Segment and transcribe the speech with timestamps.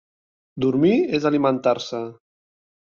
[0.65, 2.05] Dormir és alimentar-se.